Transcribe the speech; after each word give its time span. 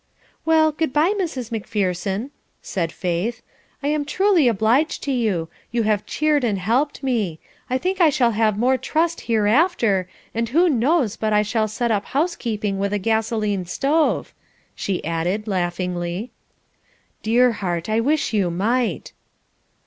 "Well, 0.45 0.71
good 0.71 0.91
bye, 0.93 1.13
Mrs. 1.19 1.51
Macpherson," 1.51 2.31
said 2.63 2.91
Faith. 2.91 3.43
"I 3.83 3.89
am 3.89 4.03
truly 4.03 4.47
obliged 4.47 5.03
to 5.03 5.11
you. 5.11 5.47
You 5.69 5.83
have 5.83 6.07
cheered 6.07 6.43
and 6.43 6.57
helped 6.57 7.03
me. 7.03 7.37
I 7.69 7.77
think 7.77 8.01
I 8.01 8.09
shall 8.09 8.31
have 8.31 8.57
more 8.57 8.77
trust 8.79 9.21
hereafter, 9.21 10.09
and 10.33 10.49
who 10.49 10.69
knows 10.69 11.19
hut 11.21 11.33
I 11.33 11.43
shall 11.43 11.67
set 11.67 11.91
up 11.91 12.05
housekeeping 12.05 12.79
with 12.79 12.93
a 12.93 12.97
gasoline 12.97 13.65
stove," 13.67 14.33
she 14.73 15.05
added, 15.05 15.47
laughingly. 15.47 16.31
"Dear 17.21 17.51
heart, 17.51 17.87
I 17.87 17.99
wish 17.99 18.33
you 18.33 18.49
might." 18.49 19.13